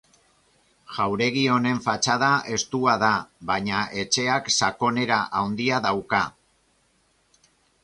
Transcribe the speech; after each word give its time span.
Jauregi 0.93 1.43
honen 1.55 1.81
fatxada 1.87 2.29
estua 2.55 2.95
da, 3.05 3.11
baina 3.51 3.83
etxeak 4.05 4.51
sakonera 4.57 5.21
handia 5.43 5.85
dauka. 5.89 6.25